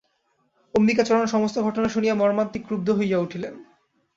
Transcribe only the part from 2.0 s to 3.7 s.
মর্মান্তিক ক্রুদ্ধ হইয়া উঠিলেন।